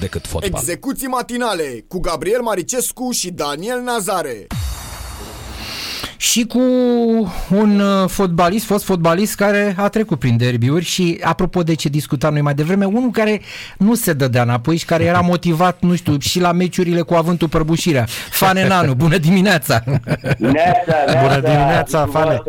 decât 0.00 0.26
fotbal. 0.26 0.60
Execuții 0.60 1.06
matinale 1.06 1.84
cu 1.88 2.00
Gabriel 2.00 2.40
Maricescu 2.40 3.10
și 3.10 3.30
Daniel 3.30 3.80
Nazare. 3.80 4.46
și 6.16 6.44
cu 6.46 6.58
un 7.50 7.80
uh, 7.80 8.08
fotbalist, 8.08 8.64
fost 8.64 8.84
fotbalist 8.84 9.34
care 9.34 9.74
a 9.78 9.88
trecut 9.88 10.18
prin 10.18 10.36
derbiuri 10.36 10.84
și 10.84 11.20
apropo 11.22 11.62
de 11.62 11.74
ce 11.74 11.88
discutam 11.88 12.32
noi 12.32 12.42
mai 12.42 12.54
devreme, 12.54 12.84
unul 12.84 13.10
care 13.10 13.40
nu 13.78 13.94
se 13.94 14.12
dădea 14.12 14.42
înapoi 14.42 14.76
și 14.76 14.84
care 14.84 15.04
era 15.04 15.20
motivat, 15.20 15.76
nu 15.80 15.94
știu, 15.94 16.18
și 16.20 16.40
la 16.40 16.52
meciurile 16.52 17.00
cu 17.00 17.14
avântul 17.14 17.48
prăbușirea. 17.48 18.06
Fane 18.30 18.66
Nanu, 18.66 18.94
bună 18.94 19.16
dimineața! 19.18 19.82
Neața, 20.38 20.94
neața, 21.06 21.20
Bună 21.20 21.40
dimineața, 21.40 22.08
Fane. 22.12 22.42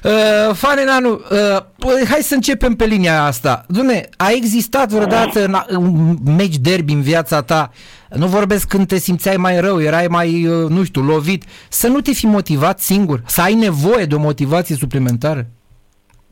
Frumoasă. 0.00 0.48
Uh, 0.48 0.54
Fane 0.54 0.84
Nanu, 0.84 1.10
uh, 1.10 1.62
păi, 1.78 2.04
hai 2.08 2.20
să 2.20 2.34
începem 2.34 2.74
pe 2.74 2.84
linia 2.84 3.22
asta. 3.22 3.64
Dumne, 3.68 4.08
a 4.16 4.30
existat 4.30 4.88
vreodată 4.88 5.44
în, 5.44 5.76
un 5.76 6.16
meci 6.36 6.56
derby 6.56 6.92
în 6.92 7.00
viața 7.00 7.42
ta, 7.42 7.70
nu 8.08 8.26
vorbesc 8.26 8.68
când 8.68 8.86
te 8.86 8.96
simțeai 8.96 9.36
mai 9.36 9.60
rău, 9.60 9.82
erai 9.82 10.06
mai, 10.06 10.46
uh, 10.46 10.68
nu 10.68 10.84
știu, 10.84 11.02
lovit, 11.02 11.44
să 11.68 11.88
nu 11.88 12.00
te 12.00 12.12
fi 12.12 12.26
motivat 12.26 12.80
singur, 12.80 13.22
să 13.26 13.40
ai 13.40 13.54
nevoie 13.54 14.04
de 14.04 14.14
o 14.14 14.18
motivație 14.18 14.74
suplimentară? 14.74 15.46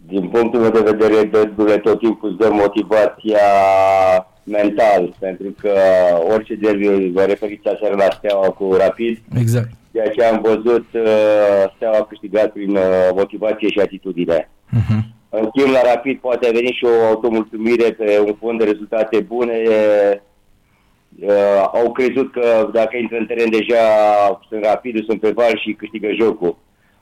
Din 0.06 0.28
punctul 0.28 0.61
meu 0.61 0.70
de 0.70 0.91
vedere, 0.91 1.25
derbiurile 1.25 1.78
tot 1.78 1.98
timpul 1.98 2.28
îți 2.28 2.39
dă 2.39 2.48
motivația 2.53 3.39
mental, 4.42 5.14
pentru 5.19 5.55
că 5.61 5.70
orice 6.33 6.55
derby, 6.55 7.11
vă 7.12 7.23
referiți 7.23 7.69
aseară 7.69 7.95
la 7.95 8.06
Steaua 8.11 8.48
cu 8.48 8.75
Rapid, 8.78 9.19
Exact. 9.34 9.69
De 9.91 10.01
aceea 10.01 10.33
am 10.33 10.41
văzut 10.42 10.87
uh, 10.92 11.73
Steaua 11.77 11.97
a 11.98 12.05
câștigat 12.05 12.52
prin 12.52 12.77
uh, 12.77 13.09
motivație 13.15 13.69
și 13.69 13.80
atitudine. 13.80 14.51
Uh-huh. 14.51 15.16
În 15.30 15.48
schimb, 15.55 15.73
la 15.73 15.83
Rapid 15.83 16.19
poate 16.19 16.48
a 16.48 16.52
venit 16.52 16.74
și 16.74 16.84
o 16.84 17.06
automulțumire 17.06 17.92
pe 17.92 18.23
un 18.27 18.34
fond 18.41 18.59
de 18.59 18.64
rezultate 18.64 19.20
bune. 19.20 19.62
Uh, 21.20 21.70
au 21.73 21.92
crezut 21.92 22.33
că 22.33 22.70
dacă 22.73 22.97
intră 22.97 23.16
în 23.16 23.27
teren 23.27 23.51
deja 23.51 23.84
sunt 24.48 24.64
rapid, 24.64 25.05
sunt 25.05 25.20
pe 25.20 25.31
val 25.31 25.59
și 25.59 25.72
câștigă 25.72 26.09
jocul. 26.12 26.56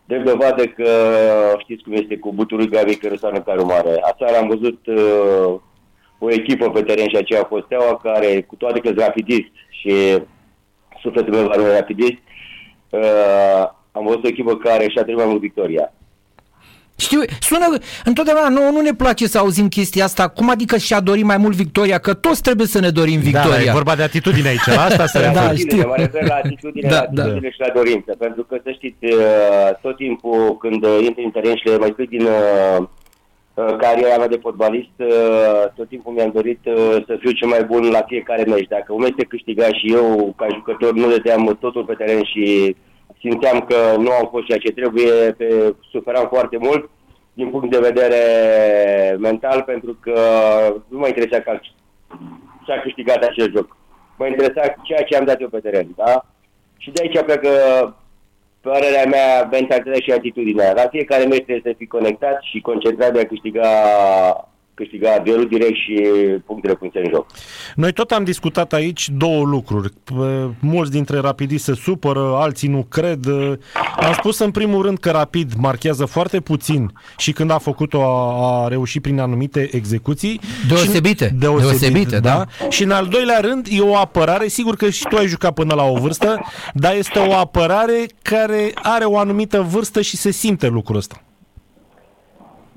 De 0.05 0.17
dovadă 0.17 0.67
că 0.67 0.89
știți 1.59 1.83
cum 1.83 1.92
este 1.92 2.17
cu 2.17 2.33
buturul 2.33 2.69
Gabi 2.69 2.95
Cărăsană 2.95 3.41
Caru 3.41 3.64
Mare. 3.64 4.01
Aseară 4.12 4.37
am 4.37 4.48
văzut 4.48 4.87
uh, 4.87 5.61
o 6.19 6.31
echipă 6.31 6.70
pe 6.70 6.83
teren 6.83 7.09
și 7.09 7.17
aceea 7.17 7.41
a 7.41 7.45
fost 7.48 7.64
Steaua 7.64 7.97
care, 7.97 8.41
cu 8.41 8.55
toate 8.55 8.81
că 8.81 8.87
sunt 8.87 9.01
rapidist 9.01 9.53
și 9.69 9.92
sufletul 11.01 11.34
meu 11.34 11.47
va 11.47 11.55
rămâne 11.55 11.75
rapidist, 11.75 12.12
uh, 12.12 12.36
am 13.92 14.05
văzut 14.05 14.25
o 14.25 14.29
echipă 14.29 14.56
care 14.56 14.89
și-a 14.89 15.03
trăit 15.03 15.17
mai 15.17 15.27
mult 15.27 15.41
victoria. 15.41 15.92
Știu, 16.98 17.20
sună, 17.41 17.65
întotdeauna 18.05 18.48
nouă 18.48 18.70
nu 18.70 18.81
ne 18.81 18.95
place 18.95 19.27
să 19.27 19.39
auzim 19.39 19.69
chestia 19.69 20.05
asta, 20.05 20.29
cum 20.29 20.51
adică 20.51 20.77
și-a 20.77 21.01
dorit 21.01 21.25
mai 21.25 21.37
mult 21.37 21.55
victoria, 21.55 21.98
că 21.98 22.14
toți 22.14 22.42
trebuie 22.42 22.67
să 22.67 22.81
ne 22.81 22.91
dorim 22.91 23.20
Da, 23.20 23.41
victoria. 23.41 23.70
e 23.70 23.73
vorba 23.73 23.95
de 23.95 24.03
atitudine 24.03 24.48
aici. 24.48 24.67
La 24.67 24.83
asta 24.84 25.07
se 25.07 25.19
Da, 25.23 25.27
referă. 25.29 25.55
știu. 25.55 25.79
Atitudine, 25.81 25.84
Mă 25.87 25.95
refer 25.97 26.27
la 26.29 26.34
atitudine, 26.34 26.89
Da, 26.89 26.95
la 27.12 27.23
atitudine 27.23 27.51
și 27.51 27.61
la 27.61 27.69
dorință. 27.75 28.14
Pentru 28.19 28.42
că, 28.45 28.57
să 28.64 28.70
știți, 28.75 29.05
uh, 29.14 29.70
tot 29.83 29.97
timpul 29.97 30.57
când 30.57 30.84
uh, 30.84 30.98
intri 31.07 31.25
în 31.25 31.31
teren 31.31 31.57
și 31.57 31.67
le 31.69 31.77
mai 31.79 31.91
spui 31.92 32.07
din 32.07 32.23
uh, 32.23 32.31
uh, 32.81 32.87
cariera 33.57 34.17
mea 34.17 34.29
de 34.29 34.39
fotbalist, 34.43 34.97
uh, 34.97 35.65
tot 35.75 35.89
timpul 35.89 36.12
mi-am 36.12 36.31
dorit 36.31 36.61
uh, 36.65 36.97
să 37.07 37.17
fiu 37.21 37.31
cel 37.31 37.49
mai 37.49 37.65
bun 37.65 37.91
la 37.91 38.03
fiecare 38.07 38.45
meci. 38.45 38.69
Dacă 38.69 38.93
un 38.93 39.01
meci 39.01 39.15
se 39.19 39.25
câștiga 39.25 39.67
și 39.67 39.93
eu, 39.93 40.35
ca 40.37 40.47
jucător, 40.55 40.93
nu 40.93 41.09
dădeam 41.09 41.57
totul 41.61 41.85
pe 41.85 41.95
teren 41.95 42.25
și 42.25 42.77
simțeam 43.21 43.61
că 43.61 43.77
nu 43.98 44.11
am 44.11 44.29
fost 44.31 44.47
ceea 44.47 44.59
ce 44.59 44.73
trebuie, 44.73 45.13
pe, 45.37 45.75
suferam 45.91 46.27
foarte 46.33 46.57
mult 46.61 46.91
din 47.33 47.48
punct 47.51 47.71
de 47.71 47.89
vedere 47.89 48.23
mental, 49.19 49.63
pentru 49.63 49.97
că 50.01 50.19
nu 50.89 50.98
mă 50.98 51.07
interesa 51.07 51.41
ca 51.41 51.61
și 52.65 52.70
a 52.70 52.81
câștigat 52.81 53.23
acel 53.25 53.53
joc. 53.55 53.77
Mă 54.19 54.27
interesa 54.27 54.75
ceea 54.83 55.03
ce 55.03 55.17
am 55.17 55.25
dat 55.25 55.41
eu 55.41 55.48
pe 55.48 55.61
teren, 55.61 55.89
da? 55.97 56.25
Și 56.77 56.91
de 56.91 57.01
aici 57.03 57.25
pleacă 57.25 57.51
părerea 58.70 59.06
mea, 59.14 59.48
mentalitatea 59.50 60.00
și 60.00 60.12
atitudinea. 60.12 60.72
La 60.72 60.86
fiecare 60.95 61.24
meci 61.24 61.45
trebuie 61.45 61.68
să 61.73 61.79
fii 61.79 61.95
conectat 61.96 62.42
și 62.42 62.61
concentrat 62.61 63.13
de 63.13 63.20
a 63.20 63.27
câștiga, 63.33 63.68
câștiga 64.77 65.23
duelul 65.25 65.48
direct 65.48 65.75
și 65.77 66.03
punctele 66.47 66.75
puse 66.75 66.98
în 66.98 67.11
joc. 67.14 67.27
Noi 67.75 67.92
tot 67.92 68.11
am 68.11 68.25
discutat 68.25 68.73
aici 68.73 69.09
două 69.09 69.45
lucruri. 69.45 69.91
P- 69.91 70.51
Mulți 70.61 70.91
dintre 70.91 71.19
rapidiști 71.19 71.64
se 71.64 71.75
supără, 71.75 72.20
alții 72.35 72.69
nu 72.69 72.83
cred. 72.89 73.27
Am 73.97 74.13
spus 74.13 74.39
în 74.39 74.51
primul 74.51 74.83
rând 74.83 74.98
că 74.98 75.11
Rapid 75.11 75.53
marchează 75.59 76.05
foarte 76.05 76.41
puțin 76.41 76.92
și 77.17 77.33
când 77.33 77.51
a 77.51 77.59
făcut-o 77.59 78.03
a, 78.03 78.63
a 78.65 78.69
reușit 78.69 79.03
prin 79.03 79.19
anumite 79.20 79.69
execuții. 79.73 80.41
Deosebite, 80.69 81.27
Și, 81.27 81.35
deosebite, 81.35 82.19
da. 82.20 82.45
Și 82.69 82.83
în 82.83 82.91
al 82.91 83.07
doilea 83.07 83.41
rând 83.41 83.67
e 83.70 83.81
o 83.81 83.97
apărare, 83.97 84.48
sigur 84.48 84.77
că 84.77 84.91
și 84.91 85.07
tu 85.09 85.17
ai 85.17 85.27
jucat 85.27 85.53
până 85.55 85.75
la 85.75 85.83
o 85.85 85.95
vârstă, 85.98 86.41
dar 86.75 86.95
este 86.95 87.19
o 87.19 87.33
apărare 87.35 88.07
care 88.23 88.73
are 88.83 89.05
o 89.05 89.19
anumită 89.19 89.61
vârstă 89.61 90.01
și 90.01 90.17
se 90.17 90.31
simte 90.31 90.67
lucrul 90.69 90.97
ăsta. 90.97 91.20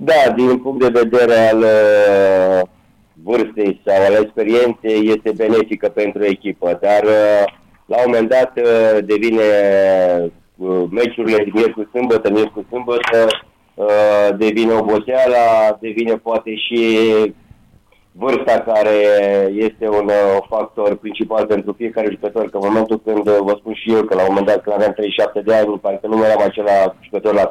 Da, 0.01 0.33
din 0.35 0.57
punct 0.59 0.79
de 0.79 0.99
vedere 1.01 1.47
al 1.47 1.59
uh, 1.59 2.61
vârstei 3.23 3.81
sau 3.85 4.05
al 4.05 4.23
experienței 4.23 5.07
este 5.07 5.31
benefică 5.35 5.89
pentru 5.89 6.23
echipă, 6.23 6.77
dar 6.81 7.03
uh, 7.03 7.43
la 7.85 7.97
un 7.97 8.03
moment 8.05 8.29
dat 8.29 8.51
uh, 8.57 8.97
devine 9.05 9.41
uh, 10.55 10.83
meciurile 10.91 11.43
din 11.43 11.51
miercuri 11.55 11.89
sâmbătă, 11.93 12.31
miercuri 12.31 12.65
sâmbătă, 12.69 13.27
uh, 13.73 14.29
devine 14.37 14.73
oboseala, 14.73 15.77
devine 15.79 16.15
poate 16.15 16.55
și 16.55 16.83
vârsta 18.11 18.59
care 18.59 18.97
este 19.53 19.87
un 19.89 20.05
uh, 20.05 20.37
factor 20.49 20.95
principal 20.95 21.45
pentru 21.45 21.73
fiecare 21.77 22.09
jucător, 22.11 22.49
că 22.49 22.57
în 22.57 22.67
momentul 22.67 23.01
când 23.05 23.27
uh, 23.27 23.37
vă 23.41 23.55
spun 23.59 23.73
și 23.73 23.93
eu 23.93 24.03
că 24.03 24.15
la 24.15 24.21
un 24.21 24.27
moment 24.27 24.47
dat 24.47 24.61
când 24.61 24.75
aveam 24.75 24.91
37 24.91 25.41
de 25.41 25.55
ani, 25.55 25.79
parcă 25.79 26.07
nu 26.07 26.17
mai 26.17 26.29
eram 26.29 26.41
acela 26.41 26.95
jucător 27.03 27.33
la 27.33 27.49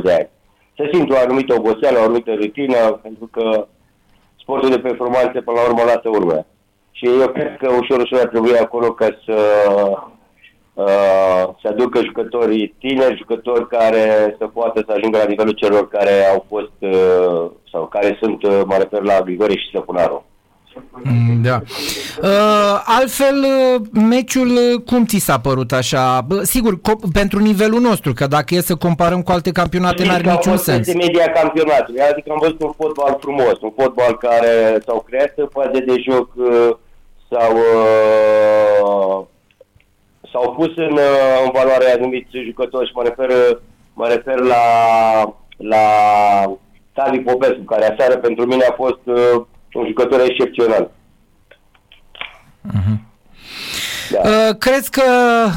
30-31 0.00 0.02
de 0.02 0.12
ani. 0.12 0.28
Se 0.76 0.90
simte 0.92 1.12
o 1.12 1.18
anumită 1.18 1.54
oboseală, 1.54 1.98
o 1.98 2.02
anumită 2.02 2.34
rutină, 2.34 2.90
pentru 3.02 3.26
că 3.32 3.66
sportul 4.40 4.70
de 4.70 4.78
performanță 4.78 5.40
până 5.40 5.60
la 5.60 5.66
urmă 5.68 5.82
lasă 5.82 6.08
urme. 6.08 6.46
Și 6.90 7.06
eu 7.20 7.28
cred 7.28 7.56
că 7.56 7.70
ușor, 7.70 8.00
ușor 8.00 8.18
ar 8.20 8.26
trebui 8.26 8.58
acolo 8.58 8.92
ca 8.92 9.08
să 9.24 9.38
uh, 10.74 11.54
să 11.62 11.68
aducă 11.68 12.00
jucătorii 12.04 12.74
tineri, 12.78 13.16
jucători 13.16 13.68
care 13.68 14.34
să 14.38 14.46
poată 14.46 14.82
să 14.86 14.92
ajungă 14.92 15.18
la 15.18 15.24
nivelul 15.24 15.52
celor 15.52 15.88
care 15.88 16.24
au 16.32 16.44
fost 16.48 16.76
uh, 16.78 17.50
sau 17.72 17.86
care 17.86 18.18
sunt, 18.20 18.42
uh, 18.42 18.60
mă 18.66 18.76
refer 18.76 19.02
la 19.02 19.20
Grigore 19.20 19.52
și 19.52 19.70
Săpunaru. 19.72 20.24
Mm, 21.02 21.42
Da. 21.42 21.60
Uh, 22.22 22.82
altfel, 22.84 23.44
uh, 23.44 23.80
meciul, 23.92 24.46
uh, 24.48 24.82
cum 24.86 25.04
ți 25.06 25.16
s-a 25.18 25.38
părut 25.40 25.72
așa? 25.72 26.20
Bă, 26.20 26.42
sigur, 26.42 26.74
co- 26.78 27.12
pentru 27.12 27.38
nivelul 27.38 27.80
nostru, 27.80 28.12
că 28.12 28.26
dacă 28.26 28.54
e 28.54 28.60
să 28.60 28.74
comparăm 28.76 29.22
cu 29.22 29.32
alte 29.32 29.50
campionate, 29.52 29.94
Știți 29.96 30.08
n-are 30.10 30.22
că 30.22 30.28
a 30.28 30.32
niciun 30.32 30.52
fost 30.52 30.64
sens. 30.64 30.76
peste 30.86 30.96
media 31.06 31.30
campionatului, 31.32 32.00
adică 32.00 32.30
am 32.32 32.38
văzut 32.40 32.62
un 32.62 32.72
fotbal 32.76 33.16
frumos, 33.20 33.60
un 33.60 33.72
fotbal 33.80 34.16
care 34.16 34.78
s-au 34.86 35.04
creat 35.08 35.32
faze 35.52 35.78
de 35.80 35.94
joc, 36.10 36.28
uh, 36.34 36.70
s-au, 37.30 37.54
uh, 37.56 39.24
s-au 40.32 40.52
pus 40.56 40.72
în, 40.76 40.92
uh, 40.92 41.42
în 41.44 41.50
valoare 41.54 41.92
anumiți 41.98 42.30
jucători 42.46 42.86
și 42.86 42.92
mă 42.94 43.02
refer, 43.02 43.30
mă 43.94 44.06
refer 44.08 44.38
la, 44.38 44.64
la 45.56 45.84
Tavi 46.92 47.18
Popescu, 47.18 47.62
care 47.62 47.92
aseară 47.92 48.16
pentru 48.16 48.44
mine 48.46 48.64
a 48.64 48.72
fost 48.72 49.00
uh, 49.04 49.44
un 49.76 49.86
jucător 49.86 50.20
excepțional. 50.20 50.90
Da. 54.10 54.20
Uh, 54.24 54.56
crezi 54.58 54.90
că 54.90 55.02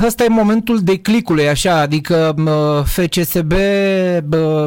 ăsta 0.06 0.24
e 0.24 0.28
momentul 0.28 0.80
declicului, 0.80 1.50
așa, 1.50 1.80
adică 1.80 2.36
uh, 2.38 2.84
FCSB 2.84 3.52
uh, 3.52 4.66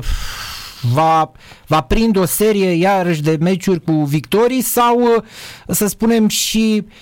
va, 0.92 1.32
va 1.66 1.80
prinde 1.80 2.18
o 2.18 2.24
serie 2.24 2.70
iarăși 2.70 3.22
de 3.22 3.36
meciuri 3.40 3.80
cu 3.80 3.92
victorii 3.92 4.60
sau, 4.60 5.00
uh, 5.00 5.22
să 5.66 5.86
spunem, 5.86 6.28
și 6.28 6.84
uh, 6.84 6.92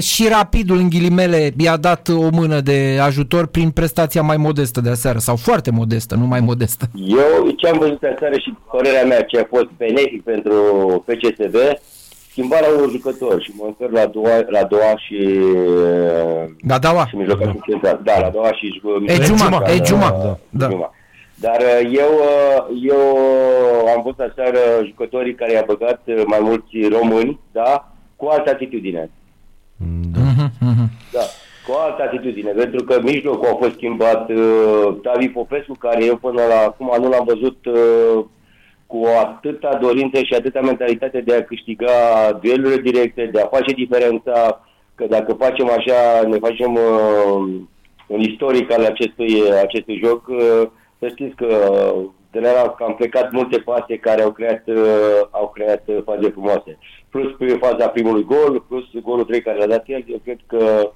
și 0.00 0.28
rapidul 0.28 0.76
în 0.76 0.88
ghilimele 0.88 1.50
i-a 1.58 1.76
dat 1.76 2.08
o 2.08 2.28
mână 2.32 2.60
de 2.60 2.98
ajutor 3.02 3.46
prin 3.46 3.70
prestația 3.70 4.22
mai 4.22 4.36
modestă 4.36 4.80
de 4.80 4.90
aseară 4.90 5.18
sau 5.18 5.36
foarte 5.36 5.70
modestă, 5.70 6.14
nu 6.14 6.26
mai 6.26 6.40
modestă. 6.40 6.84
Eu 7.06 7.50
ce 7.56 7.68
am 7.68 7.78
văzut 7.78 8.02
aseară 8.14 8.34
și 8.38 8.54
părerea 8.70 9.04
mea 9.04 9.22
ce 9.22 9.38
a 9.38 9.44
fost 9.48 9.68
benefic 9.76 10.22
pentru 10.22 10.54
PCSB, 11.06 11.56
schimbarea 12.30 12.68
unor 12.76 12.90
jucători 12.90 13.44
și 13.44 13.52
mă 13.56 13.64
refer 13.66 14.00
la 14.00 14.06
doua, 14.06 14.36
la 14.46 14.62
doua 14.62 14.92
și 14.96 15.16
Da, 16.60 16.78
da, 16.78 16.92
da. 16.92 17.06
și 17.06 17.16
mijlocașul 17.16 17.64
central. 17.68 18.00
Da, 18.04 18.20
la 18.20 18.28
doua 18.28 18.52
și 18.52 18.82
Ejuma, 19.06 19.62
Ejuma, 19.66 20.10
da. 20.10 20.38
Da. 20.50 20.66
Ejuma. 20.66 20.94
Dar 21.34 21.56
uh, 21.60 21.90
eu, 21.92 22.10
uh, 22.12 22.82
eu 22.90 23.00
am 23.96 24.02
văzut 24.02 24.18
aseară 24.30 24.58
jucătorii 24.86 25.34
care 25.34 25.52
i-a 25.52 25.64
băgat 25.66 26.00
uh, 26.06 26.22
mai 26.26 26.38
mulți 26.42 26.96
români, 26.98 27.40
da, 27.52 27.92
cu 28.16 28.26
altă 28.26 28.50
atitudine. 28.50 29.10
Mhm, 30.14 30.52
mhm. 30.60 30.90
Da, 31.12 31.20
cu 31.66 31.78
altă 31.78 32.02
atitudine, 32.02 32.50
pentru 32.50 32.84
că 32.84 33.00
mijlocul 33.02 33.48
a 33.48 33.54
fost 33.54 33.72
schimbat 33.72 34.30
uh, 34.30 34.96
David 35.02 35.32
Popescu, 35.32 35.74
care 35.78 36.04
eu 36.04 36.16
până 36.16 36.42
la 36.42 36.58
acum 36.66 36.96
nu 37.02 37.08
l-am 37.08 37.24
văzut 37.24 37.64
uh, 37.66 38.24
cu 38.86 39.06
atâta 39.20 39.78
dorință 39.82 40.22
și 40.22 40.34
atâta 40.34 40.60
mentalitate 40.60 41.20
de 41.20 41.34
a 41.34 41.44
câștiga 41.44 41.90
duelurile 42.42 42.80
directe, 42.80 43.30
de 43.32 43.40
a 43.40 43.46
face 43.46 43.72
diferența, 43.72 44.60
că 44.94 45.06
dacă 45.08 45.32
facem 45.32 45.70
așa, 45.70 46.28
ne 46.28 46.38
facem 46.38 46.74
uh, 46.74 47.60
un 48.06 48.20
istoric 48.20 48.72
al 48.72 48.84
acestui, 48.84 49.42
acestui 49.62 50.00
joc, 50.04 50.26
uh, 50.28 50.62
să 50.98 51.08
știți 51.08 51.34
că 51.34 51.46
de 52.32 52.40
la 52.40 52.74
că 52.76 52.84
am 52.84 52.94
plecat 52.94 53.30
multe 53.30 53.58
pase 53.58 53.96
care 53.96 54.22
au 54.22 54.32
creat, 54.32 54.62
uh, 54.66 55.20
au 55.30 55.48
creat 55.54 55.82
uh, 55.86 55.98
faze 56.04 56.28
frumoase. 56.28 56.78
Plus 57.08 57.36
pe 57.38 57.46
faza 57.46 57.88
primului 57.88 58.24
gol, 58.24 58.64
plus 58.68 58.84
golul 59.02 59.24
3 59.24 59.42
care 59.42 59.58
l-a 59.58 59.66
dat 59.66 59.84
el, 59.86 60.04
eu 60.06 60.20
cred 60.24 60.38
că 60.46 60.90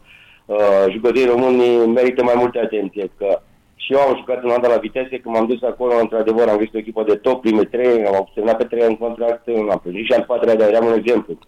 uh, 0.47 0.85
jucătorii 0.91 1.27
români 1.27 1.87
merită 1.87 2.23
mai 2.23 2.35
multe 2.37 2.59
atenție, 2.59 3.11
că 3.19 3.41
și 3.77 3.93
eu 3.93 4.01
am 4.01 4.17
jucat 4.17 4.43
în 4.43 4.51
Anda 4.51 4.69
la 4.69 4.77
Vitesse, 4.77 5.19
când 5.19 5.35
m-am 5.35 5.47
dus 5.47 5.63
acolo, 5.63 5.99
într-adevăr, 6.01 6.49
am 6.49 6.57
văzut 6.57 6.75
o 6.75 6.79
echipă 6.79 7.03
de 7.03 7.15
top, 7.15 7.41
prime 7.41 7.65
trei, 7.65 8.05
am 8.05 8.31
semnat 8.35 8.57
pe 8.57 8.65
trei 8.65 8.87
în 8.87 8.97
contract, 8.97 9.49
am 9.71 9.81
prins 9.83 10.07
și 10.07 10.13
al 10.13 10.25
patrulea, 10.27 10.57
dar 10.57 10.69
eram 10.69 10.87
un 10.87 10.93
exemplu. 10.93 11.39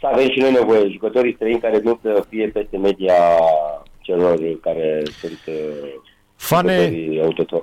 Să 0.00 0.06
avem 0.06 0.28
și 0.28 0.40
noi 0.40 0.52
nevoie, 0.52 0.90
jucătorii 0.90 1.34
străini 1.34 1.60
care 1.60 1.80
nu 1.82 1.98
să 2.02 2.24
fie 2.28 2.48
peste 2.48 2.76
media 2.76 3.14
celor 4.00 4.38
care 4.60 5.02
sunt 5.20 5.40
uh, 5.46 5.92
Fane, 6.40 6.92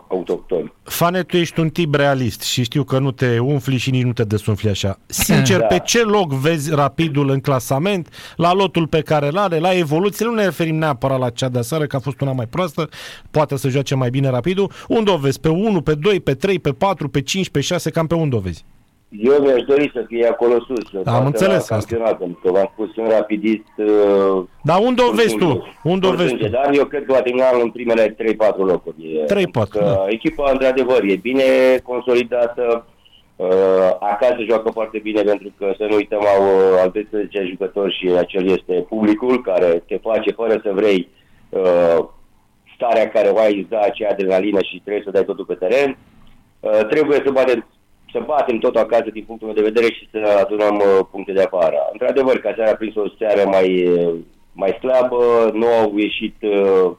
autohtoni. 0.08 0.74
Fane, 0.84 1.24
tu 1.24 1.38
ești 1.38 1.60
un 1.60 1.70
tip 1.70 1.96
realist 1.96 2.42
și 2.42 2.64
știu 2.64 2.84
că 2.84 3.00
nu 3.00 3.12
te 3.12 3.40
umfli 3.40 3.78
și 3.78 3.92
nici 3.92 4.04
nu 4.04 4.14
te 4.14 4.24
desumfli 4.24 4.70
așa. 4.70 5.00
Sincer, 5.06 5.60
Da. 5.60 5.66
pe 5.66 5.80
ce 5.86 6.04
loc 6.04 6.34
vezi 6.34 6.74
rapidul 6.74 7.30
în 7.30 7.40
clasament, 7.40 8.10
la 8.36 8.54
lotul 8.54 8.88
pe 8.88 9.02
care 9.02 9.28
îl 9.28 9.38
are, 9.38 9.60
la 9.60 9.74
evoluție, 9.78 10.26
nu 10.26 10.34
ne 10.34 10.44
referim 10.44 10.76
neapărat 10.76 11.20
la 11.20 11.30
cea 11.30 11.50
de 11.50 11.60
aseară, 11.60 11.86
că 11.86 11.96
a 11.96 12.00
fost 12.00 12.22
una 12.22 12.32
mai 12.32 12.46
proastă, 12.48 12.90
poate 13.32 13.58
să 13.58 13.70
joace 13.70 13.96
mai 13.96 14.10
bine 14.10 14.30
rapidul. 14.30 14.72
Unde 14.88 15.12
o 15.12 15.18
vezi? 15.18 15.40
Pe 15.40 15.50
1, 15.50 15.82
pe 15.82 15.94
2, 15.96 16.20
pe 16.20 16.34
3, 16.34 16.60
pe 16.60 16.72
4, 16.72 17.10
pe 17.10 17.22
5, 17.22 17.50
pe 17.50 17.62
6, 17.62 17.90
cam 17.90 18.08
pe 18.08 18.16
unde 18.16 18.36
o 18.36 18.40
vezi? 18.40 18.66
Eu 19.10 19.42
mi-aș 19.44 19.62
dori 19.62 19.92
să 19.94 20.04
fie 20.08 20.28
acolo 20.28 20.54
sus. 20.60 20.90
Să 20.92 20.98
poată 21.04 21.26
înțeles 21.26 21.70
la 21.70 21.76
asta. 21.76 21.76
campionat, 21.96 22.18
Pentru 22.18 22.40
că 22.44 22.52
v-am 22.52 22.70
spus, 22.74 22.94
sunt 22.94 23.08
rapidist. 23.12 23.72
Uh, 23.78 24.44
Dar 24.64 24.80
unde 24.82 25.02
o 25.10 25.12
vezi 25.12 25.36
tu? 25.36 25.68
Unde 25.84 26.08
o 26.08 26.10
vezi 26.10 26.22
oricunde, 26.34 26.46
tu? 26.46 26.52
Dar 26.52 26.74
eu 26.74 26.86
cred 26.86 27.06
că 27.06 27.12
va 27.14 27.22
termina 27.22 27.46
în 27.62 27.70
primele 27.72 28.10
3-4 28.10 28.16
locuri. 28.58 28.96
E- 29.16 29.24
3-4, 29.26 29.70
Că 29.70 29.80
da. 29.80 30.06
echipa, 30.08 30.52
într-adevăr, 30.52 31.04
e 31.04 31.16
bine 31.16 31.44
consolidată. 31.84 32.86
Uh, 33.36 33.48
acasă 34.00 34.38
joacă 34.48 34.70
foarte 34.72 34.98
bine 35.04 35.22
pentru 35.22 35.52
că, 35.58 35.74
să 35.78 35.86
nu 35.90 35.96
uităm, 35.96 36.20
au 36.20 36.44
uh, 36.46 36.80
al 36.82 36.90
12 36.94 37.46
jucători 37.50 37.98
și 38.00 38.08
acel 38.18 38.50
este 38.50 38.74
publicul 38.90 39.42
care 39.42 39.84
te 39.88 39.98
face 39.98 40.32
fără 40.32 40.60
să 40.64 40.72
vrei 40.74 41.10
uh, 41.50 41.98
starea 42.76 43.10
care 43.10 43.28
o 43.28 43.38
ai, 43.40 43.60
îți 43.60 43.70
dă 43.70 43.80
acea 43.82 44.10
adrenalină 44.12 44.60
și 44.62 44.82
trebuie 44.84 45.04
să 45.06 45.12
dai 45.12 45.24
totul 45.26 45.46
pe 45.46 45.54
teren. 45.54 45.98
Uh, 46.60 46.86
trebuie 46.90 47.22
să 47.26 47.32
batem, 47.32 47.68
să 48.16 48.24
batem 48.26 48.58
tot 48.58 48.76
acasă 48.76 49.10
din 49.14 49.24
punctul 49.24 49.48
meu 49.48 49.56
de 49.56 49.70
vedere 49.70 49.94
și 49.94 50.08
să 50.12 50.20
adunăm 50.44 50.76
uh, 50.76 51.06
puncte 51.12 51.32
de 51.32 51.42
afară. 51.42 51.78
Într-adevăr, 51.92 52.40
că 52.40 52.52
seara 52.56 52.72
a 52.72 52.76
prins 52.76 52.96
o 52.96 53.06
seară 53.18 53.50
mai, 53.50 53.88
uh, 53.88 54.14
mai 54.52 54.78
slabă, 54.80 55.52
nu 55.54 55.68
au 55.68 55.98
ieșit, 55.98 56.36
uh, 56.42 56.92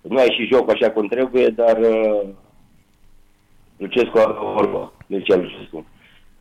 nu 0.00 0.18
a 0.18 0.22
ieșit 0.22 0.52
jocul 0.52 0.72
așa 0.74 0.90
cum 0.90 1.06
trebuie, 1.06 1.46
dar 1.48 1.76
uh, 1.78 2.22
Lucescu 3.76 4.18
are 4.18 4.32
o 4.40 4.52
vorbă, 4.52 4.92
Mircea 5.06 5.36
Lucescu. 5.36 5.86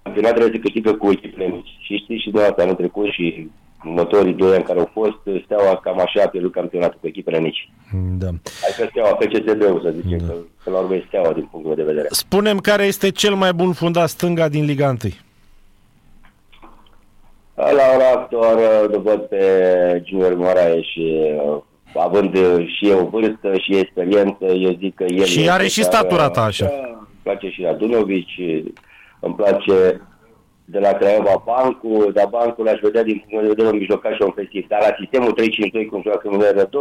Campionatul 0.04 0.40
trebuie 0.40 0.60
să 0.60 0.66
câștigă 0.66 0.94
cu 0.94 1.12
echipele 1.12 1.48
mici. 1.48 1.78
Și 1.80 1.98
știți 1.98 2.22
și 2.22 2.30
dumneavoastră 2.30 2.64
anul 2.64 2.76
trecut 2.76 3.10
și 3.12 3.50
următorii 3.86 4.34
doi 4.34 4.56
ani 4.56 4.64
care 4.64 4.80
au 4.80 4.90
fost, 4.94 5.44
Steaua 5.46 5.76
cam 5.76 6.00
așa 6.00 6.22
a 6.24 6.28
pierdut 6.28 6.52
campionatul 6.52 6.98
cu 7.02 7.08
echipele 7.08 7.40
mici. 7.40 7.70
Da. 8.18 8.28
Adică 8.68 8.88
Steaua, 8.90 9.18
FCSB-ul 9.20 9.82
să 9.84 9.94
zicem, 10.02 10.18
da. 10.18 10.26
că, 10.26 10.34
că 10.64 10.70
la 10.70 10.78
urmă 10.78 10.96
e 10.96 11.04
Steaua 11.08 11.34
din 11.34 11.48
punctul 11.52 11.76
meu 11.76 11.86
de 11.86 11.92
vedere. 11.92 12.08
Spunem 12.10 12.58
care 12.58 12.84
este 12.84 13.12
cel 13.12 13.34
mai 13.34 13.54
bun 13.54 13.74
fundat 13.74 14.10
stânga 14.10 14.48
din 14.48 14.66
Liga 14.66 14.88
1. 14.88 14.98
La 17.56 17.84
ora 17.96 18.10
actuală 18.14 18.90
îl 18.92 19.02
văd 19.02 19.22
pe 19.22 19.44
Junior 20.06 20.36
Moraes 20.36 20.84
și 20.84 21.22
uh, 21.48 21.62
având 21.94 22.36
uh, 22.36 22.68
și 22.78 22.90
eu 22.90 23.10
vârstă 23.12 23.58
și 23.58 23.78
experiență, 23.78 24.46
eu 24.46 24.78
zic 24.80 24.96
că 24.96 25.04
el... 25.04 25.24
Și 25.24 25.40
este 25.40 25.52
are 25.52 25.68
și 25.68 25.80
care- 25.80 25.96
statura 25.96 26.30
ta, 26.30 26.42
așa. 26.42 26.66
Da, 26.66 26.72
îmi 26.72 27.08
place 27.24 27.50
și 27.50 27.62
Radunovici, 27.62 28.40
îmi 29.20 29.36
place 29.36 30.02
de 30.66 30.80
la 30.80 30.92
Craiova 30.92 31.44
Bancu, 31.46 32.12
dar 32.14 32.28
Bancu 32.30 32.64
l-aș 32.64 32.80
vedea 32.80 33.04
din 33.04 33.24
punct 33.30 33.44
de 33.44 33.50
vedere 33.50 33.68
un 33.68 33.78
mijlocaș 33.78 34.18
ofensiv. 34.20 34.68
Dar 34.68 34.80
la 34.82 34.96
sistemul 35.00 35.38
3-5-2, 35.86 35.88
cum 35.90 36.02
joacă 36.02 36.30
în 36.30 36.42
R2, 36.42 36.76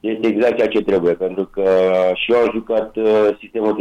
este 0.00 0.26
exact 0.26 0.56
ceea 0.56 0.68
ce 0.68 0.82
trebuie, 0.82 1.12
pentru 1.12 1.44
că 1.44 1.64
și 2.14 2.32
eu 2.32 2.38
am 2.38 2.50
jucat 2.52 2.96
uh, 2.96 3.28
sistemul 3.38 3.76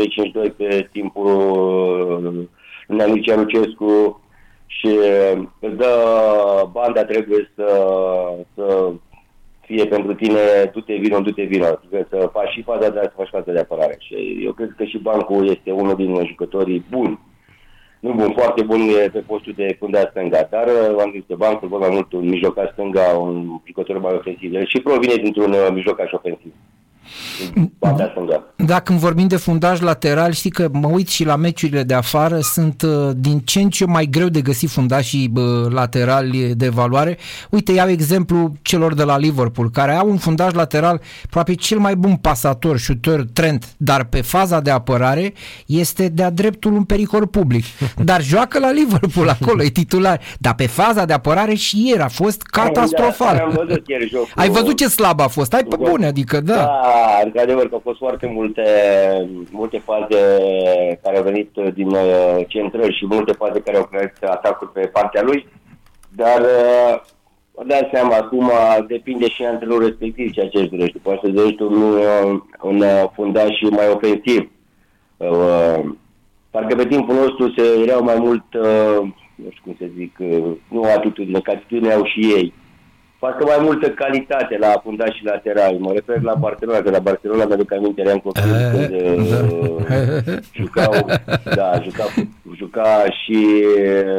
3-5-2 0.49 0.55
pe 0.55 0.89
timpul 0.91 1.25
uh, 1.25 2.45
lui 2.87 3.11
Mircea 3.11 3.35
Lucescu 3.35 4.21
și 4.65 4.87
uh, 4.87 5.43
îți 5.59 5.75
dă 5.75 5.93
banda 6.71 7.03
trebuie 7.05 7.51
să, 7.55 7.87
să 8.55 8.91
fie 9.61 9.85
pentru 9.85 10.13
tine 10.13 10.39
du-te 10.73 10.95
vino, 10.95 11.19
du-te 11.19 11.43
vino, 11.43 11.65
adică 11.65 12.07
să 12.09 12.29
faci 12.33 12.49
și 12.49 12.61
faza 12.61 12.89
de 12.89 12.99
să 13.01 13.11
faci 13.15 13.29
faza 13.29 13.51
de 13.51 13.59
apărare. 13.59 13.95
Și 13.99 14.41
eu 14.43 14.51
cred 14.51 14.73
că 14.77 14.83
și 14.83 14.97
Bancu 14.97 15.43
este 15.43 15.71
unul 15.71 15.95
din 15.95 16.25
jucătorii 16.25 16.85
buni. 16.89 17.19
Nu 18.03 18.13
bun, 18.13 18.31
foarte 18.33 18.61
bun 18.63 18.81
e 18.81 19.09
pe 19.09 19.19
postul 19.19 19.53
de 19.55 19.75
fundaș 19.79 20.09
stânga, 20.09 20.47
dar 20.49 20.67
uh, 20.67 21.01
am 21.01 21.11
zis 21.11 21.23
că 21.27 21.35
Bancul 21.35 21.67
văd 21.67 21.79
mai 21.79 21.89
mult 21.89 22.13
un 22.13 22.29
mijlocaș 22.29 22.69
stânga, 22.71 23.07
un 23.17 23.61
jucător 23.65 23.97
mai 23.99 24.13
ofensiv. 24.13 24.53
El 24.53 24.67
și 24.67 24.79
provine 24.79 25.15
dintr-un 25.15 25.51
uh, 25.51 25.67
mijlocaș 25.73 26.11
ofensiv. 26.11 26.53
Din 27.53 27.71
Partea 27.79 28.07
stânga. 28.11 28.43
Dacă 28.55 28.91
îmi 28.91 29.01
vorbim 29.01 29.27
de 29.27 29.35
fundaj 29.35 29.81
lateral, 29.81 30.31
știi 30.31 30.49
că 30.49 30.69
mă 30.71 30.87
uit 30.87 31.07
și 31.07 31.23
la 31.25 31.35
meciurile 31.35 31.83
de 31.83 31.93
afară, 31.93 32.39
sunt 32.39 32.81
uh, 32.81 33.09
din 33.15 33.39
ce 33.39 33.59
în 33.61 33.69
ce 33.69 33.85
mai 33.85 34.05
greu 34.05 34.27
de 34.27 34.41
găsit 34.41 34.69
fundașii 34.69 35.31
uh, 35.35 35.43
laterali 35.69 36.53
de 36.55 36.69
valoare. 36.69 37.17
Uite, 37.49 37.71
iau 37.71 37.89
exemplu 37.89 38.53
celor 38.61 38.93
de 38.93 39.03
la 39.03 39.17
Liverpool, 39.17 39.69
care 39.69 39.91
au 39.93 40.09
un 40.09 40.17
fundaj 40.17 40.53
lateral 40.53 41.01
probabil 41.29 41.55
cel 41.55 41.77
mai 41.77 41.95
bun 41.95 42.15
pasator, 42.15 42.77
shooter, 42.77 43.25
Trent, 43.33 43.73
dar 43.77 44.03
pe 44.03 44.21
faza 44.21 44.59
de 44.59 44.69
apărare 44.71 45.33
este 45.65 46.07
de-a 46.07 46.29
dreptul 46.29 46.73
un 46.73 46.83
pericol 46.83 47.27
public. 47.27 47.63
Dar 48.03 48.21
joacă 48.23 48.59
la 48.59 48.71
Liverpool, 48.71 49.29
acolo 49.29 49.63
e 49.63 49.69
titular. 49.69 50.19
Dar 50.39 50.53
pe 50.55 50.67
faza 50.67 51.05
de 51.05 51.13
apărare 51.13 51.53
și 51.53 51.87
ieri 51.87 52.01
a 52.01 52.07
fost 52.07 52.41
catastrofal. 52.41 53.37
Am 53.37 53.53
văzut 53.65 53.87
ieri 53.87 54.09
jocul. 54.09 54.27
Ai 54.35 54.49
văzut 54.49 54.77
ce 54.77 54.87
slab 54.87 55.19
a 55.19 55.27
fost? 55.27 55.51
Hai 55.53 55.63
pe 55.63 55.75
Da. 55.83 55.89
bune, 55.89 56.05
adică 56.05 56.41
da. 56.41 56.53
Da, 56.53 56.81
într-adevăr 57.23 57.67
că 57.67 57.73
au 57.73 57.81
fost 57.83 57.97
foarte 57.97 58.27
multe, 58.27 58.63
multe 59.51 59.79
faze 59.79 60.17
care 61.03 61.17
au 61.17 61.23
venit 61.23 61.49
din 61.73 61.87
uh, 61.87 62.37
centrări 62.47 62.97
și 62.97 63.05
multe 63.05 63.31
faze 63.31 63.59
care 63.59 63.77
au 63.77 63.83
creat 63.83 64.17
atacuri 64.21 64.71
pe 64.71 64.89
partea 64.93 65.21
lui, 65.21 65.47
dar 66.15 66.41
uh, 66.41 67.01
vă 67.51 67.63
dați 67.65 67.89
seama, 67.93 68.15
acum 68.15 68.51
depinde 68.87 69.29
și 69.29 69.43
antrenorul 69.43 69.85
respectiv 69.85 70.31
ceea 70.31 70.49
ce 70.49 70.59
își 70.59 70.69
dorește. 70.69 70.99
Poate 71.01 71.19
să 71.23 71.31
dorești 71.31 71.61
un, 71.61 71.81
uh, 71.81 72.39
un 72.61 72.79
uh, 72.79 73.03
fundaș 73.13 73.61
mai 73.69 73.89
ofensiv. 73.93 74.51
Uh, 75.17 75.83
parcă 76.51 76.75
pe 76.75 76.85
timpul 76.85 77.15
nostru 77.15 77.53
se 77.57 77.81
erau 77.87 78.03
mai 78.03 78.15
mult, 78.19 78.53
uh, 78.53 79.07
nu 79.35 79.49
știu 79.49 79.61
cum 79.63 79.75
să 79.79 79.85
zic, 79.97 80.17
uh, 80.19 80.51
nu 80.67 80.83
atitudine, 80.83 81.39
că 81.39 81.51
atitudine 81.51 81.93
au 81.93 82.05
și 82.05 82.19
ei 82.19 82.53
facă 83.25 83.43
mai 83.45 83.57
multă 83.59 83.89
calitate 83.89 84.57
la 84.57 84.71
fundașii 84.83 85.25
laterali. 85.25 85.77
Mă 85.77 85.91
refer 85.93 86.21
la 86.21 86.33
Barcelona, 86.33 86.79
că 86.81 86.89
la 86.89 86.99
Barcelona 86.99 87.45
mi-aduc 87.45 87.71
aminte, 87.71 88.01
eram 88.01 88.17
copil 88.17 88.41
Eh, 88.43 88.71
când 88.71 88.97
uh, 88.97 90.37
jucau, 90.59 90.93
da, 91.59 91.81
juca, 91.83 92.05
juca 92.55 93.05
și 93.23 93.39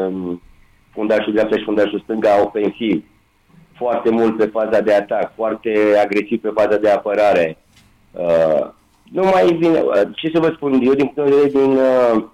um, 0.08 0.42
fundașul 0.90 1.32
dreapta 1.32 1.56
și 1.56 1.64
fundașul 1.64 2.00
stânga 2.00 2.42
ofensiv. 2.44 3.04
Foarte 3.76 4.10
mult 4.10 4.36
pe 4.36 4.46
faza 4.46 4.80
de 4.80 4.94
atac, 4.94 5.34
foarte 5.34 5.70
agresiv 6.04 6.40
pe 6.40 6.50
faza 6.54 6.76
de 6.76 6.90
apărare. 6.90 7.56
Uh, 8.12 8.66
nu 9.12 9.22
mai 9.22 9.56
vine, 9.60 9.78
uh, 9.80 10.02
ce 10.14 10.30
să 10.32 10.40
vă 10.40 10.52
spun, 10.56 10.72
eu 10.72 10.94
din 10.94 11.06
punct 11.06 11.14
de 11.14 11.36
vedere 11.36 11.64
din 11.64 11.70
uh, 11.70 12.24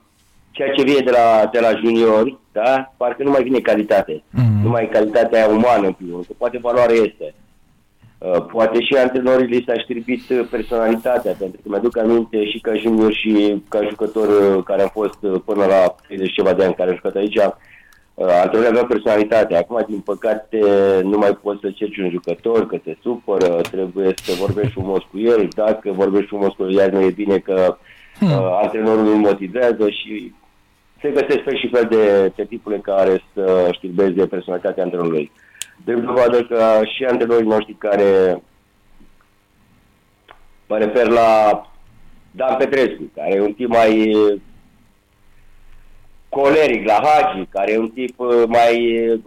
ceea 0.50 0.72
ce 0.72 0.82
vine 0.82 1.00
de 1.04 1.10
la, 1.10 1.48
de 1.52 1.60
la 1.60 1.70
juniori, 1.82 2.38
da, 2.52 2.92
parcă 2.96 3.22
nu 3.22 3.30
mai 3.30 3.42
vine 3.42 3.58
calitate. 3.58 4.22
Mhm. 4.30 4.62
Nu 4.62 4.68
mai 4.68 4.82
e 4.82 4.86
calitatea 4.86 5.46
umană 5.46 5.86
în 5.86 5.92
primul 5.92 6.12
rând, 6.12 6.26
că 6.26 6.32
poate 6.38 6.58
valoare 6.58 6.92
este. 6.92 7.34
Uh, 8.18 8.44
poate 8.52 8.82
și 8.82 8.94
antrenorii 8.94 9.46
li 9.46 9.64
s-a 9.66 9.78
știrbit 9.78 10.28
uh, 10.30 10.46
personalitatea, 10.50 11.32
pentru 11.38 11.60
că 11.62 11.68
mi-aduc 11.68 11.96
aminte 11.96 12.44
și 12.46 12.58
ca 12.58 12.74
junior 12.74 13.12
și 13.12 13.62
ca 13.68 13.82
jucător 13.88 14.28
uh, 14.28 14.64
care 14.64 14.82
am 14.82 14.88
fost 14.92 15.18
uh, 15.20 15.40
până 15.44 15.64
la 15.64 15.94
30 16.06 16.32
ceva 16.32 16.52
de 16.52 16.64
ani 16.64 16.74
care 16.74 16.88
am 16.88 16.94
jucat 16.94 17.14
aici, 17.14 17.36
uh, 17.36 18.26
antrenorii 18.42 18.68
aveau 18.68 18.86
personalitate. 18.86 19.56
Acum, 19.56 19.84
din 19.88 20.00
păcate, 20.00 20.60
nu 21.02 21.18
mai 21.18 21.38
poți 21.42 21.60
să 21.60 21.70
ceri 21.70 22.02
un 22.02 22.10
jucător, 22.10 22.66
că 22.66 22.76
te 22.76 22.96
supără, 23.02 23.60
trebuie 23.60 24.14
să 24.22 24.32
vorbești 24.38 24.72
frumos 24.72 25.02
cu 25.10 25.18
el, 25.18 25.48
dacă 25.54 25.92
vorbești 25.92 26.28
frumos 26.28 26.52
cu 26.54 26.62
el, 26.62 26.72
iar 26.72 26.88
nu 26.88 27.00
e 27.00 27.10
bine 27.10 27.38
că 27.38 27.76
uh, 28.20 28.58
antrenorul 28.62 29.04
nu 29.04 29.16
motivează 29.16 29.88
și 29.88 30.32
se 31.00 31.10
găsesc 31.10 31.42
fel 31.42 31.56
și 31.56 31.68
fel 31.72 31.86
de, 31.90 32.32
de 32.36 32.44
tipule 32.44 32.78
care 32.78 33.22
să 33.34 33.68
știrbeze 33.72 34.26
personalitatea 34.26 34.82
antrenorului. 34.82 35.32
De 35.84 35.94
dovadă 35.94 36.42
că 36.42 36.80
și 36.96 37.04
antrenorii 37.04 37.46
noștri 37.46 37.74
care 37.74 38.42
mă 40.68 40.78
refer 40.78 41.06
la 41.06 41.62
Dan 42.30 42.56
Petrescu, 42.56 43.10
care 43.14 43.34
e 43.34 43.40
un 43.40 43.52
tip 43.52 43.68
mai 43.68 44.16
coleric 46.28 46.86
la 46.86 46.98
Hagi, 47.02 47.46
care 47.48 47.72
e 47.72 47.78
un 47.78 47.90
tip 47.90 48.18
uh, 48.20 48.42
mai 48.46 48.74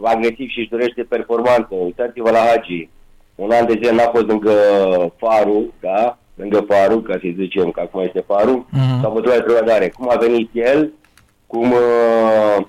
agresiv 0.03 0.49
și 0.49 0.59
își 0.59 0.69
dorește 0.69 1.03
performanță. 1.03 1.75
Uitați-vă 1.75 2.31
la 2.31 2.39
Hagi. 2.39 2.89
Un 3.35 3.51
an 3.51 3.65
de 3.65 3.73
zile 3.73 3.91
n-a 3.91 4.09
fost 4.13 4.25
lângă 4.25 4.51
farul, 5.17 5.73
da? 5.79 6.17
Lângă 6.35 6.65
farul, 6.67 7.01
ca 7.01 7.13
să 7.13 7.27
zicem 7.35 7.71
că 7.71 7.79
acum 7.79 8.01
este 8.01 8.23
farul. 8.27 8.65
Mhm. 8.69 9.01
S-a 9.01 9.09
bătut 9.09 9.33
la 9.33 9.41
trădare. 9.41 9.89
Cum 9.89 10.09
a 10.09 10.15
venit 10.15 10.49
el, 10.53 10.91
cum 11.53 11.71
uh, 11.71 12.65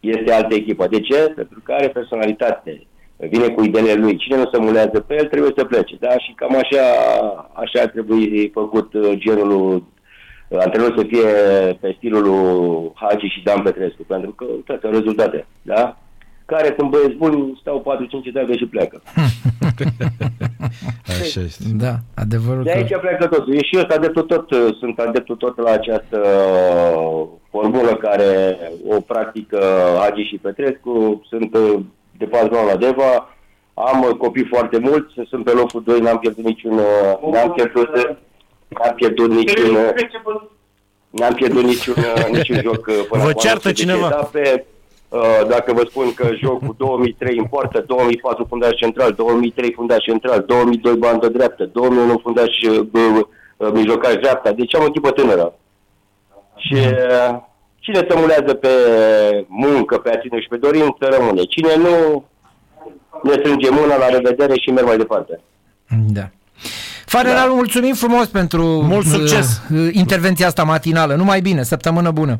este 0.00 0.32
altă 0.32 0.54
echipă. 0.54 0.86
De 0.86 1.00
ce? 1.00 1.32
Pentru 1.36 1.60
că 1.64 1.72
are 1.72 1.88
personalitate. 1.88 2.86
Vine 3.16 3.48
cu 3.48 3.62
ideile 3.62 3.94
lui. 3.94 4.16
Cine 4.16 4.36
nu 4.36 4.48
se 4.52 4.58
mulează 4.58 5.00
pe 5.00 5.14
el, 5.14 5.26
trebuie 5.26 5.52
să 5.56 5.64
plece. 5.64 5.96
Da? 6.00 6.18
Și 6.18 6.32
cam 6.36 6.54
așa, 6.56 6.84
așa 7.52 7.80
ar 7.80 7.88
trebui 7.88 8.50
făcut 8.54 8.94
uh, 8.94 9.12
genul 9.16 9.48
lui 9.48 9.82
antrenorul 10.58 10.98
să 10.98 11.04
fie 11.06 11.28
pe 11.80 11.94
stilul 11.96 12.22
lui 12.22 12.92
Hagi 12.94 13.26
și 13.26 13.42
Dan 13.42 13.62
Petrescu, 13.62 14.02
pentru 14.02 14.30
că 14.30 14.44
toate 14.64 14.86
au 14.86 14.92
rezultate, 14.92 15.46
da? 15.62 15.96
Care 16.46 16.74
sunt 16.78 16.90
băieți 16.90 17.14
buni, 17.14 17.58
stau 17.60 17.96
4-5 18.24 18.26
etape 18.26 18.56
și 18.56 18.66
pleacă. 18.66 19.02
Așa 21.20 21.40
este. 21.40 21.64
Da, 21.74 21.94
adevărul 22.14 22.62
De 22.62 22.70
că... 22.70 22.76
aici 22.76 22.96
pleacă 23.00 23.26
totul. 23.26 23.54
Și 23.54 23.74
eu 23.76 23.80
sunt 23.80 23.90
adeptul 23.92 24.22
tot, 24.22 24.48
sunt 24.78 24.98
adeptul 24.98 25.36
tot 25.36 25.58
la 25.58 25.70
această 25.70 26.18
uh, 26.98 27.26
formulă 27.50 27.94
care 27.96 28.58
o 28.88 29.00
practică 29.00 29.58
Hagi 29.98 30.22
și 30.22 30.36
Petrescu. 30.42 31.22
Sunt 31.28 31.54
uh, 31.56 31.80
de 32.18 32.24
patru 32.24 32.54
la 32.70 32.76
Deva. 32.76 33.28
Am 33.74 34.02
uh, 34.02 34.16
copii 34.16 34.46
foarte 34.50 34.78
mulți, 34.78 35.12
sunt 35.28 35.44
pe 35.44 35.50
locul 35.50 35.82
2, 35.84 36.00
n-am 36.00 36.18
pierdut 36.18 36.44
niciun, 36.44 36.72
uh, 36.72 37.32
n-am 37.32 37.52
pierdut, 37.52 37.88
n-am 38.68 38.94
pierdut 38.96 39.30
niciun, 39.30 39.74
uh, 39.74 39.88
n-am 41.10 41.34
pierdut 41.34 41.62
niciun, 41.64 41.94
uh, 41.98 42.26
niciun 42.30 42.60
joc 42.62 42.86
uh, 42.86 43.06
până 43.08 43.22
Vă 43.22 43.28
acum. 43.28 43.40
ceartă 43.40 43.68
10 43.68 43.82
cineva? 43.82 44.06
Etape, 44.06 44.64
Uh, 44.66 44.73
dacă 45.48 45.72
vă 45.72 45.86
spun 45.88 46.14
că 46.14 46.28
jocul 46.42 46.74
2003 46.78 47.38
în 47.38 47.44
poartă, 47.44 47.84
2004 47.86 48.46
fundaș 48.48 48.74
central, 48.76 49.12
2003 49.12 49.72
fundaș 49.72 50.04
central, 50.04 50.44
2002 50.46 50.96
bandă 50.96 51.28
dreaptă, 51.28 51.64
2001 51.72 52.18
fundaș 52.22 52.62
uh, 52.62 52.86
uh, 53.56 53.70
mijlocaș 53.72 54.14
dreapta, 54.14 54.52
deci 54.52 54.74
am 54.74 54.82
o 54.82 54.86
echipă 54.86 55.10
tânără. 55.10 55.54
Și 56.56 56.74
uh, 56.74 57.38
cine 57.78 58.06
se 58.08 58.14
mulează 58.16 58.54
pe 58.54 58.68
muncă, 59.48 59.98
pe 59.98 60.10
ațină 60.10 60.40
și 60.40 60.48
pe 60.48 60.56
dorință, 60.56 61.08
rămâne. 61.18 61.42
Cine 61.42 61.76
nu, 61.76 62.24
ne 63.22 63.32
strânge 63.32 63.70
mâna, 63.70 63.96
la 63.96 64.08
revedere 64.08 64.54
și 64.60 64.70
merg 64.70 64.86
mai 64.86 64.96
departe. 64.96 65.40
Da. 66.12 66.30
Fareral, 67.06 67.48
da. 67.48 67.54
mulțumim 67.54 67.94
frumos 67.94 68.26
pentru 68.26 68.62
Mult 68.64 69.06
succes! 69.06 69.62
uh, 69.70 69.88
intervenția 69.92 70.46
asta 70.46 70.62
matinală. 70.62 71.14
Numai 71.14 71.40
bine, 71.40 71.62
săptămână 71.62 72.10
bună! 72.10 72.38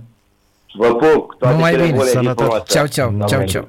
Vă 0.76 0.94
pup, 0.94 1.34
toate 1.38 1.54
Numai 1.54 1.70
cele 1.70 1.82
bine, 1.82 1.94
bune 1.96 2.08
din 2.10 2.16
sănătate. 2.18 2.42
frumoase. 2.42 2.64
Ceau, 2.72 2.86
ceau, 2.86 3.14
La 3.18 3.24
ceau, 3.24 3.38
mâine. 3.38 3.52
ceau. 3.52 3.66